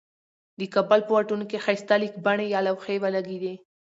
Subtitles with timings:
[0.59, 3.53] دې کابل په واټونو کې ښایسته لیکبڼي یا لوحی ولګیدي.